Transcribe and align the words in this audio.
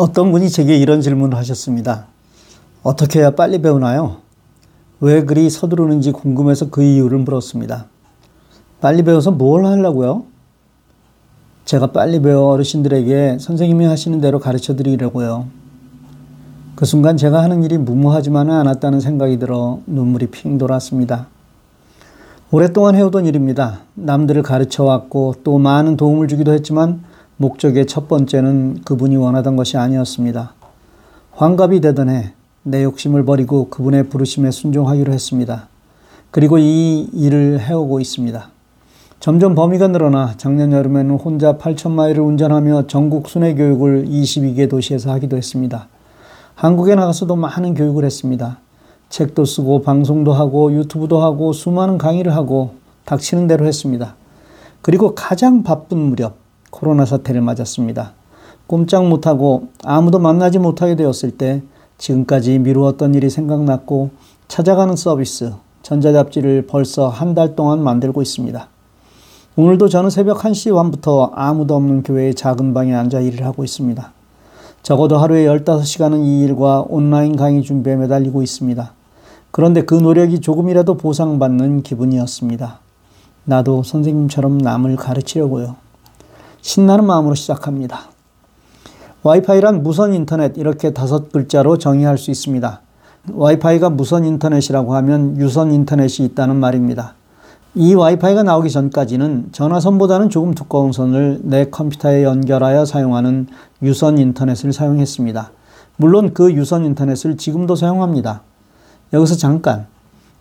어떤 0.00 0.32
분이 0.32 0.48
제게 0.48 0.78
이런 0.78 1.02
질문을 1.02 1.36
하셨습니다. 1.36 2.06
어떻게 2.82 3.18
해야 3.18 3.32
빨리 3.32 3.60
배우나요? 3.60 4.16
왜 4.98 5.24
그리 5.24 5.50
서두르는지 5.50 6.12
궁금해서 6.12 6.70
그 6.70 6.82
이유를 6.82 7.18
물었습니다. 7.18 7.84
빨리 8.80 9.02
배워서 9.02 9.30
뭘 9.30 9.66
하려고요? 9.66 10.24
제가 11.66 11.88
빨리 11.88 12.18
배워 12.22 12.50
어르신들에게 12.50 13.40
선생님이 13.40 13.84
하시는 13.84 14.22
대로 14.22 14.38
가르쳐 14.38 14.74
드리려고요. 14.74 15.48
그 16.76 16.86
순간 16.86 17.18
제가 17.18 17.42
하는 17.42 17.62
일이 17.62 17.76
무모하지만은 17.76 18.54
않았다는 18.54 19.00
생각이 19.00 19.38
들어 19.38 19.80
눈물이 19.86 20.28
핑 20.28 20.56
돌았습니다. 20.56 21.26
오랫동안 22.50 22.94
해오던 22.94 23.26
일입니다. 23.26 23.80
남들을 23.96 24.44
가르쳐 24.44 24.82
왔고 24.82 25.34
또 25.44 25.58
많은 25.58 25.98
도움을 25.98 26.26
주기도 26.26 26.54
했지만 26.54 27.04
목적의 27.40 27.86
첫 27.86 28.06
번째는 28.06 28.82
그분이 28.84 29.16
원하던 29.16 29.56
것이 29.56 29.78
아니었습니다. 29.78 30.54
환갑이 31.32 31.80
되던 31.80 32.10
해 32.10 32.34
내 32.62 32.84
욕심을 32.84 33.24
버리고 33.24 33.70
그분의 33.70 34.10
부르심에 34.10 34.50
순종하기로 34.50 35.12
했습니다. 35.12 35.68
그리고 36.30 36.58
이 36.58 37.08
일을 37.12 37.58
해오고 37.60 38.00
있습니다. 38.00 38.50
점점 39.18 39.54
범위가 39.54 39.88
늘어나 39.88 40.34
작년 40.36 40.72
여름에는 40.72 41.16
혼자 41.16 41.56
8천마일을 41.56 42.18
운전하며 42.18 42.86
전국 42.86 43.28
순회 43.28 43.54
교육을 43.54 44.06
22개 44.06 44.68
도시에서 44.68 45.10
하기도 45.12 45.36
했습니다. 45.38 45.88
한국에 46.54 46.94
나가서도 46.94 47.36
많은 47.36 47.74
교육을 47.74 48.04
했습니다. 48.04 48.58
책도 49.08 49.46
쓰고 49.46 49.82
방송도 49.82 50.32
하고 50.32 50.72
유튜브도 50.72 51.20
하고 51.20 51.52
수많은 51.54 51.96
강의를 51.96 52.34
하고 52.34 52.74
닥치는 53.06 53.46
대로 53.46 53.66
했습니다. 53.66 54.14
그리고 54.82 55.14
가장 55.14 55.62
바쁜 55.62 55.98
무렵 55.98 56.36
코로나 56.70 57.04
사태를 57.04 57.40
맞았습니다. 57.40 58.12
꼼짝 58.66 59.06
못하고 59.08 59.68
아무도 59.84 60.18
만나지 60.18 60.58
못하게 60.58 60.96
되었을 60.96 61.32
때 61.32 61.62
지금까지 61.98 62.58
미루었던 62.60 63.14
일이 63.14 63.28
생각났고 63.28 64.10
찾아가는 64.48 64.94
서비스 64.96 65.52
전자잡지를 65.82 66.66
벌써 66.66 67.08
한 67.08 67.34
달 67.34 67.56
동안 67.56 67.82
만들고 67.82 68.22
있습니다. 68.22 68.68
오늘도 69.56 69.88
저는 69.88 70.10
새벽 70.10 70.38
1시 70.38 70.74
반부터 70.74 71.32
아무도 71.34 71.74
없는 71.74 72.02
교회의 72.02 72.34
작은 72.34 72.72
방에 72.72 72.94
앉아 72.94 73.20
일을 73.20 73.44
하고 73.44 73.64
있습니다. 73.64 74.12
적어도 74.82 75.18
하루에 75.18 75.44
15시간은 75.46 76.24
이 76.24 76.40
일과 76.42 76.84
온라인 76.88 77.36
강의 77.36 77.62
준비에 77.62 77.96
매달리고 77.96 78.42
있습니다. 78.42 78.92
그런데 79.50 79.82
그 79.82 79.94
노력이 79.94 80.40
조금이라도 80.40 80.96
보상받는 80.96 81.82
기분이었습니다. 81.82 82.78
나도 83.44 83.82
선생님처럼 83.82 84.58
남을 84.58 84.96
가르치려고요. 84.96 85.76
신나는 86.62 87.04
마음으로 87.04 87.34
시작합니다. 87.34 88.10
와이파이란 89.22 89.82
무선 89.82 90.14
인터넷 90.14 90.56
이렇게 90.56 90.92
다섯 90.92 91.30
글자로 91.30 91.78
정의할 91.78 92.18
수 92.18 92.30
있습니다. 92.30 92.80
와이파이가 93.32 93.90
무선 93.90 94.24
인터넷이라고 94.24 94.94
하면 94.96 95.36
유선 95.36 95.72
인터넷이 95.72 96.26
있다는 96.26 96.56
말입니다. 96.56 97.14
이 97.74 97.94
와이파이가 97.94 98.42
나오기 98.42 98.70
전까지는 98.70 99.50
전화선보다는 99.52 100.30
조금 100.30 100.54
두꺼운 100.54 100.90
선을 100.92 101.40
내 101.44 101.66
컴퓨터에 101.66 102.24
연결하여 102.24 102.84
사용하는 102.84 103.46
유선 103.82 104.18
인터넷을 104.18 104.72
사용했습니다. 104.72 105.52
물론 105.96 106.32
그 106.32 106.52
유선 106.52 106.84
인터넷을 106.84 107.36
지금도 107.36 107.76
사용합니다. 107.76 108.42
여기서 109.12 109.36
잠깐 109.36 109.86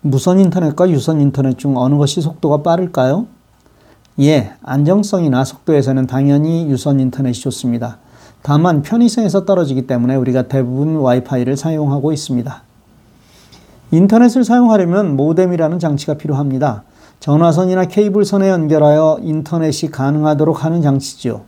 무선 0.02 0.40
인터넷과 0.40 0.90
유선 0.90 1.20
인터넷 1.20 1.58
중 1.58 1.78
어느 1.78 1.96
것이 1.98 2.22
속도가 2.22 2.64
빠를까요? 2.64 3.28
예, 4.20 4.52
안정성이나 4.64 5.46
속도에서는 5.46 6.06
당연히 6.08 6.70
유선 6.70 7.00
인터넷이 7.00 7.40
좋습니다. 7.40 8.00
다만 8.42 8.82
편의성에서 8.82 9.46
떨어지기 9.46 9.88
때문에 9.88 10.16
우리가 10.16 10.44
대부분 10.44 10.98
와이파이를 10.98 11.56
사용하고 11.56 12.12
있습니다. 12.12 12.64
인터넷을 13.92 14.44
사용하려면 14.44 15.16
모뎀이라는 15.16 15.80
장치가 15.80 16.16
필요합니다. 16.16 16.84
전화선이나 17.22 17.86
케이블선에 17.86 18.50
연결하여 18.50 19.20
인터넷이 19.22 19.90
가능하도록 19.90 20.64
하는 20.64 20.82
장치죠. 20.82 21.44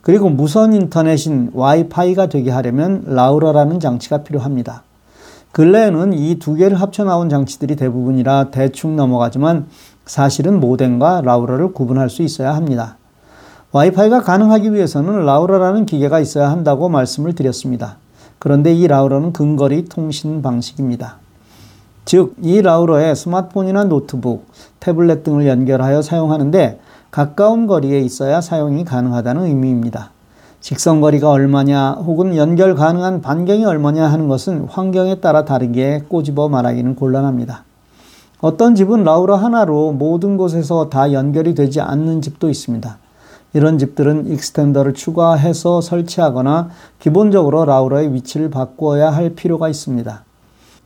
그리고 0.00 0.30
무선 0.30 0.72
인터넷인 0.72 1.50
와이파이가 1.52 2.28
되게 2.28 2.50
하려면 2.50 3.02
라우터라는 3.06 3.78
장치가 3.80 4.22
필요합니다. 4.22 4.82
근래에는 5.52 6.12
이 6.12 6.38
두 6.38 6.54
개를 6.54 6.80
합쳐 6.80 7.04
나온 7.04 7.28
장치들이 7.28 7.76
대부분이라 7.76 8.50
대충 8.50 8.94
넘어가지만 8.94 9.66
사실은 10.06 10.60
모뎀과 10.60 11.22
라우터를 11.24 11.72
구분할 11.72 12.08
수 12.08 12.22
있어야 12.22 12.54
합니다. 12.54 12.96
와이파이가 13.72 14.22
가능하기 14.22 14.72
위해서는 14.72 15.26
라우터라는 15.26 15.84
기계가 15.84 16.20
있어야 16.20 16.50
한다고 16.50 16.88
말씀을 16.88 17.34
드렸습니다. 17.34 17.96
그런데 18.38 18.72
이 18.72 18.86
라우터는 18.86 19.32
근거리 19.32 19.86
통신 19.86 20.40
방식입니다. 20.40 21.18
즉, 22.04 22.36
이 22.40 22.62
라우터에 22.62 23.14
스마트폰이나 23.14 23.84
노트북, 23.84 24.46
태블릿 24.78 25.24
등을 25.24 25.48
연결하여 25.48 26.02
사용하는데 26.02 26.78
가까운 27.10 27.66
거리에 27.66 27.98
있어야 28.00 28.40
사용이 28.40 28.84
가능하다는 28.84 29.46
의미입니다. 29.46 30.10
직선 30.60 31.00
거리가 31.00 31.30
얼마냐 31.30 31.92
혹은 31.92 32.36
연결 32.36 32.74
가능한 32.74 33.20
반경이 33.20 33.64
얼마냐 33.64 34.06
하는 34.06 34.28
것은 34.28 34.66
환경에 34.68 35.16
따라 35.16 35.44
다르게 35.44 36.04
꼬집어 36.08 36.48
말하기는 36.48 36.94
곤란합니다. 36.94 37.65
어떤 38.40 38.74
집은 38.74 39.02
라우터 39.02 39.36
하나로 39.36 39.92
모든 39.92 40.36
곳에서 40.36 40.90
다 40.90 41.12
연결이 41.12 41.54
되지 41.54 41.80
않는 41.80 42.20
집도 42.20 42.50
있습니다. 42.50 42.98
이런 43.54 43.78
집들은 43.78 44.26
extender를 44.26 44.92
추가해서 44.92 45.80
설치하거나 45.80 46.68
기본적으로 46.98 47.64
라우터의 47.64 48.12
위치를 48.12 48.50
바꾸어야 48.50 49.10
할 49.10 49.30
필요가 49.30 49.70
있습니다. 49.70 50.24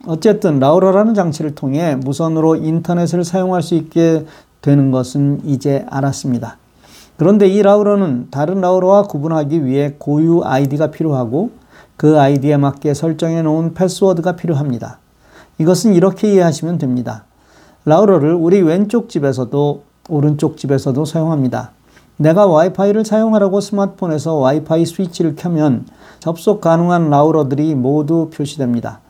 어쨌든 0.06 0.60
라우터라는 0.60 1.14
장치를 1.14 1.56
통해 1.56 1.96
무선으로 1.96 2.56
인터넷을 2.56 3.24
사용할 3.24 3.62
수 3.62 3.74
있게 3.74 4.24
되는 4.62 4.92
것은 4.92 5.40
이제 5.44 5.84
알았습니다. 5.90 6.58
그런데 7.16 7.48
이 7.48 7.60
라우러는 7.60 8.28
다른 8.30 8.60
라우러와 8.60 9.02
구분하기 9.02 9.64
위해 9.64 9.96
고유 9.98 10.42
아이디가 10.44 10.92
필요하고 10.92 11.50
그 11.96 12.18
아이디에 12.18 12.56
맞게 12.56 12.94
설정해 12.94 13.42
놓은 13.42 13.74
패스워드가 13.74 14.36
필요합니다. 14.36 14.98
이것은 15.58 15.94
이렇게 15.94 16.32
이해하시면 16.32 16.78
됩니다. 16.78 17.24
라우러를 17.86 18.34
우리 18.34 18.60
왼쪽 18.60 19.08
집에서도 19.08 19.82
오른쪽 20.10 20.58
집에서도 20.58 21.02
사용합니다. 21.04 21.70
내가 22.18 22.46
와이파이를 22.46 23.06
사용하라고 23.06 23.62
스마트폰에서 23.62 24.34
와이파이 24.34 24.84
스위치를 24.84 25.34
켜면 25.36 25.86
접속 26.18 26.60
가능한 26.60 27.08
라우러들이 27.08 27.74
모두 27.74 28.28
표시됩니다. 28.30 29.00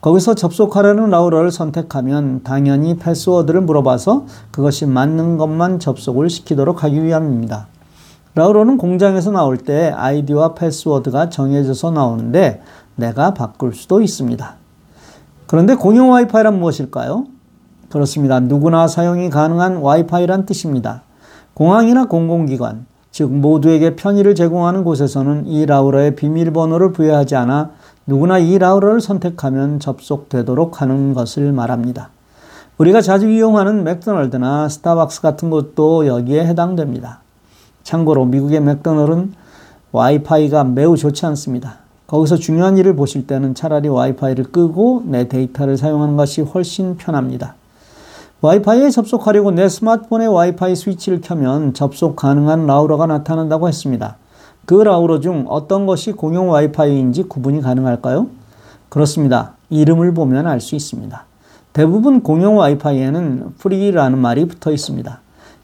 거기서 0.00 0.34
접속하려는 0.34 1.10
라우러를 1.10 1.50
선택하면 1.50 2.42
당연히 2.44 2.96
패스워드를 2.96 3.60
물어봐서 3.62 4.26
그것이 4.52 4.86
맞는 4.86 5.36
것만 5.38 5.80
접속을 5.80 6.30
시키도록 6.30 6.84
하기 6.84 7.02
위함입니다. 7.02 7.66
라우러는 8.36 8.78
공장에서 8.78 9.32
나올 9.32 9.58
때 9.58 9.92
아이디와 9.94 10.54
패스워드가 10.54 11.28
정해져서 11.28 11.90
나오는데 11.90 12.62
내가 12.94 13.34
바꿀 13.34 13.74
수도 13.74 14.00
있습니다. 14.00 14.54
그런데 15.48 15.74
공용 15.74 16.10
와이파이란 16.10 16.58
무엇일까요? 16.58 17.26
그렇습니다. 17.92 18.40
누구나 18.40 18.88
사용이 18.88 19.28
가능한 19.28 19.76
와이파이란 19.76 20.46
뜻입니다. 20.46 21.02
공항이나 21.52 22.06
공공기관, 22.06 22.86
즉 23.10 23.30
모두에게 23.30 23.96
편의를 23.96 24.34
제공하는 24.34 24.82
곳에서는 24.82 25.46
이 25.46 25.66
라우러에 25.66 26.14
비밀번호를 26.14 26.92
부여하지 26.92 27.36
않아 27.36 27.72
누구나 28.06 28.38
이 28.38 28.58
라우러를 28.58 29.02
선택하면 29.02 29.78
접속되도록 29.78 30.80
하는 30.80 31.12
것을 31.12 31.52
말합니다. 31.52 32.08
우리가 32.78 33.02
자주 33.02 33.28
이용하는 33.28 33.84
맥도날드나 33.84 34.70
스타벅스 34.70 35.20
같은 35.20 35.50
곳도 35.50 36.06
여기에 36.06 36.46
해당됩니다. 36.46 37.20
참고로 37.82 38.24
미국의 38.24 38.62
맥도날드는 38.62 39.34
와이파이가 39.92 40.64
매우 40.64 40.96
좋지 40.96 41.26
않습니다. 41.26 41.80
거기서 42.06 42.36
중요한 42.36 42.78
일을 42.78 42.96
보실 42.96 43.26
때는 43.26 43.54
차라리 43.54 43.88
와이파이를 43.88 44.44
끄고 44.44 45.02
내 45.04 45.28
데이터를 45.28 45.76
사용하는 45.76 46.16
것이 46.16 46.40
훨씬 46.40 46.96
편합니다. 46.96 47.56
와이파이에 48.42 48.90
접속하려고 48.90 49.52
내 49.52 49.68
스마트폰에 49.68 50.26
와이파이 50.26 50.74
스위치를 50.74 51.20
켜면 51.20 51.74
접속 51.74 52.16
가능한 52.16 52.66
라우러가 52.66 53.06
나타난다고 53.06 53.68
했습니다. 53.68 54.16
그 54.66 54.74
라우러 54.74 55.20
중 55.20 55.44
어떤 55.46 55.86
것이 55.86 56.10
공용 56.10 56.50
와이파이인지 56.50 57.24
구분이 57.24 57.60
가능할까요? 57.60 58.26
그렇습니다. 58.88 59.54
이름을 59.70 60.12
보면 60.12 60.48
알 60.48 60.60
수 60.60 60.74
있습니다. 60.74 61.24
대부분 61.72 62.24
공용 62.24 62.58
와이파이에는 62.58 63.54
free라는 63.58 64.18
말이 64.18 64.46
붙어 64.46 64.72
있습니다. 64.72 65.20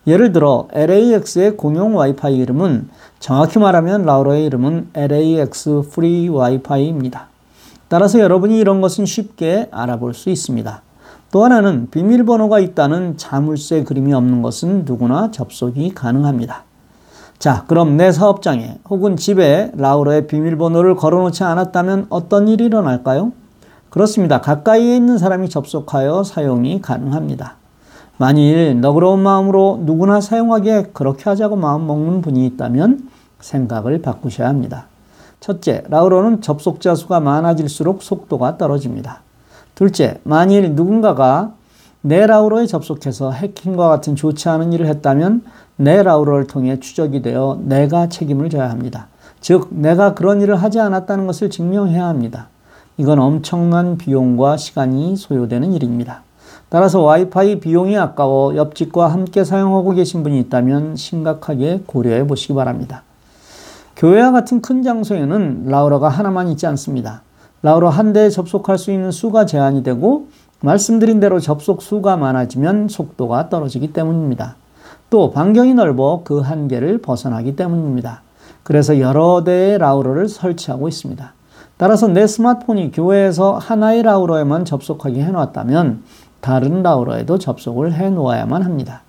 예를 0.07 0.33
들어 0.33 0.69
LAX의 0.73 1.57
공용 1.57 1.97
와이파이 1.97 2.37
이름은 2.37 2.91
정확히 3.19 3.59
말하면 3.59 4.05
라우터의 4.05 4.47
이름은 4.47 4.91
LAX 4.95 5.83
free 5.91 6.29
와이파이입니다. 6.29 7.27
따라서 7.89 8.21
여러분이 8.21 8.57
이런 8.57 8.81
것은 8.81 9.05
쉽게 9.05 9.67
알아볼 9.73 10.15
수 10.15 10.31
있습니다. 10.31 10.83
또 11.31 11.45
하나는 11.45 11.89
비밀번호가 11.91 12.59
있다는 12.59 13.19
자물쇠 13.19 13.85
그림이 13.85 14.15
없는 14.15 14.41
것은 14.41 14.85
누구나 14.87 15.31
접속이 15.31 15.95
가능합니다. 15.95 16.65
자, 17.39 17.65
그럼 17.69 17.97
내 17.97 18.11
사업장에 18.11 18.79
혹은 18.89 19.17
집에 19.17 19.71
라우터의 19.77 20.27
비밀번호를 20.27 20.97
걸어놓지 20.97 21.45
않았다면 21.45 22.07
어떤 22.09 22.49
일이 22.49 22.65
일어날까요? 22.65 23.33
그렇습니다. 23.91 24.41
가까이에 24.41 24.97
있는 24.97 25.19
사람이 25.19 25.49
접속하여 25.51 26.25
사용이 26.25 26.81
가능합니다. 26.81 27.57
만일 28.17 28.81
너그러운 28.81 29.21
마음으로 29.21 29.81
누구나 29.83 30.21
사용하기에 30.21 30.91
그렇게 30.93 31.31
하자고 31.31 31.57
마음 31.57 31.87
먹는 31.87 32.23
분이 32.23 32.45
있다면 32.47 33.09
생각을 33.39 34.03
바꾸셔야 34.03 34.49
합니다. 34.49 34.87
첫째, 35.41 35.85
라우러는 35.89 36.41
접속자 36.41 36.97
수가 36.97 37.21
많아질수록 37.21 38.03
속도가 38.03 38.59
떨어집니다. 38.59 39.21
둘째, 39.79 40.19
만일 40.25 40.73
누군가가 40.75 41.53
내 42.01 42.27
라우러에 42.27 42.67
접속해서 42.67 43.31
해킹과 43.31 43.89
같은 43.89 44.17
좋지 44.17 44.49
않은 44.49 44.73
일을 44.73 44.89
했다면 44.89 45.45
내 45.77 46.03
라우러를 46.03 46.49
통해 46.49 46.81
추적이 46.81 47.23
되어 47.23 47.61
내가 47.63 48.09
책임을 48.09 48.51
져야 48.51 48.71
합니다. 48.71 49.07
즉, 49.41 49.69
내가 49.71 50.15
그런 50.15 50.43
일을 50.43 50.57
하지 50.57 50.81
않았다는 50.81 51.29
것을 51.29 51.49
증명해야 51.49 52.09
합니다. 52.09 52.49
이건 52.97 53.21
엄청난 53.21 53.99
비용과 53.99 54.57
시간이 54.57 55.15
소요되는 55.15 55.73
일입니다. 55.73 56.23
따라서 56.71 57.01
와이파이 57.03 57.61
비용이 57.61 57.97
아까워 57.97 58.57
옆집과 58.57 59.07
함께 59.07 59.45
사용하고 59.45 59.93
계신 59.93 60.25
분이 60.25 60.41
있다면 60.41 60.97
심각하게 60.97 61.85
고려해 61.87 62.27
보시기 62.27 62.53
바랍니다. 62.53 63.05
교회와 63.95 64.33
같은 64.33 64.61
큰 64.61 64.83
장소에는 64.83 65.67
라우러가 65.67 66.09
하나만 66.09 66.49
있지 66.49 66.67
않습니다. 66.67 67.23
라우러 67.63 67.89
한 67.89 68.13
대에 68.13 68.31
접속할 68.31 68.79
수 68.79 68.93
있는 68.93 69.11
수가 69.11 69.47
제한이 69.47 69.83
되고 69.83 70.29
말씀드린 70.61 71.21
대로 71.21 71.41
접속 71.41 71.83
수가 71.83 72.17
많아지면 72.17 72.89
속도가 72.89 73.49
떨어지기 73.49 73.93
때문입니다. 73.93 74.57
또 75.11 75.31
반경이 75.31 75.75
넓어 75.75 76.23
그 76.25 76.41
한계를 76.41 76.99
벗어나기 76.99 77.57
때문입니다. 77.57 78.23
그래서 78.63 79.01
여러 79.01 79.45
대의 79.45 79.79
라우러를 79.79 80.29
설치하고 80.29 80.89
있습니다. 80.89 81.33
따라서 81.77 82.09
내 82.09 82.27
스마트폰이 82.27 82.91
교회에서 82.91 83.55
하나의 83.57 84.03
라우러에만 84.03 84.65
접속하게 84.65 85.23
해놨다면 85.23 86.03
다른 86.41 86.83
라우러에도 86.83 87.39
접속을 87.39 87.95
해 87.95 88.11
놓아야만 88.11 88.63
합니다. 88.63 89.03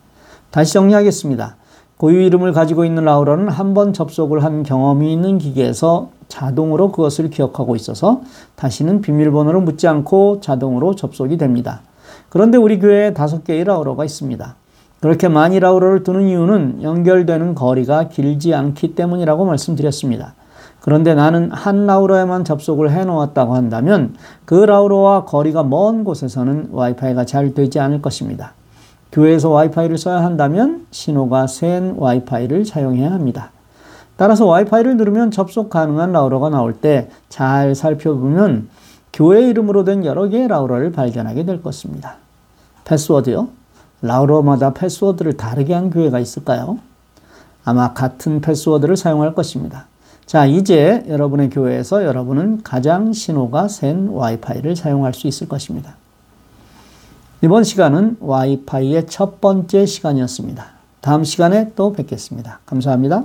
다시 0.51 0.73
정리하겠습니다. 0.73 1.55
고유 1.99 2.21
이름을 2.21 2.53
가지고 2.53 2.85
있는 2.85 3.03
라우러는 3.03 3.49
한 3.49 3.73
번 3.73 3.91
접속을 3.91 4.41
한 4.41 4.63
경험이 4.63 5.11
있는 5.11 5.37
기계에서 5.37 6.11
자동으로 6.29 6.93
그것을 6.93 7.29
기억하고 7.29 7.75
있어서 7.75 8.21
다시는 8.55 9.01
비밀번호를 9.01 9.59
묻지 9.59 9.85
않고 9.85 10.39
자동으로 10.39 10.95
접속이 10.95 11.37
됩니다. 11.37 11.81
그런데 12.29 12.57
우리 12.57 12.79
교회에 12.79 13.13
다섯 13.13 13.43
개의 13.43 13.65
라우러가 13.65 14.05
있습니다. 14.05 14.55
그렇게 15.01 15.27
많이 15.27 15.59
라우러를 15.59 16.03
두는 16.03 16.29
이유는 16.29 16.83
연결되는 16.83 17.53
거리가 17.53 18.07
길지 18.07 18.53
않기 18.53 18.95
때문이라고 18.95 19.43
말씀드렸습니다. 19.43 20.35
그런데 20.79 21.13
나는 21.13 21.51
한 21.51 21.85
라우러에만 21.85 22.45
접속을 22.45 22.91
해 22.91 23.03
놓았다고 23.03 23.55
한다면 23.55 24.15
그 24.45 24.55
라우러와 24.55 25.25
거리가 25.25 25.63
먼 25.63 26.05
곳에서는 26.05 26.69
와이파이가 26.71 27.25
잘 27.25 27.53
되지 27.53 27.81
않을 27.81 28.01
것입니다. 28.01 28.53
교회에서 29.11 29.49
와이파이를 29.49 29.97
써야 29.97 30.23
한다면 30.23 30.85
신호가 30.91 31.47
센 31.47 31.95
와이파이를 31.97 32.65
사용해야 32.65 33.11
합니다. 33.11 33.51
따라서 34.17 34.45
와이파이를 34.45 34.97
누르면 34.97 35.31
접속 35.31 35.69
가능한 35.69 36.11
라우러가 36.11 36.49
나올 36.49 36.73
때 36.73 37.09
잘 37.29 37.73
살펴보면 37.73 38.67
교회 39.13 39.47
이름으로 39.49 39.83
된 39.83 40.05
여러 40.05 40.27
개의 40.27 40.47
라우러를 40.47 40.91
발견하게 40.91 41.45
될 41.45 41.63
것입니다. 41.63 42.17
패스워드요? 42.85 43.49
라우러마다 44.01 44.73
패스워드를 44.73 45.33
다르게 45.33 45.73
한 45.73 45.89
교회가 45.89 46.19
있을까요? 46.19 46.79
아마 47.63 47.93
같은 47.93 48.41
패스워드를 48.41 48.97
사용할 48.97 49.33
것입니다. 49.33 49.87
자, 50.25 50.45
이제 50.45 51.03
여러분의 51.07 51.49
교회에서 51.49 52.03
여러분은 52.03 52.61
가장 52.63 53.13
신호가 53.13 53.67
센 53.67 54.09
와이파이를 54.09 54.75
사용할 54.75 55.13
수 55.13 55.27
있을 55.27 55.47
것입니다. 55.47 55.95
이번 57.41 57.63
시간은 57.63 58.17
와이파이의 58.19 59.07
첫 59.07 59.39
번째 59.39 59.85
시간이었습니다. 59.85 60.65
다음 60.99 61.23
시간에 61.23 61.71
또 61.73 61.93
뵙겠습니다. 61.93 62.59
감사합니다. 62.65 63.23